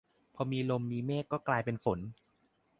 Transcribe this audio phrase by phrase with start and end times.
[0.35, 1.99] พอมีลมมีเมฆก็กลายเป็นฝน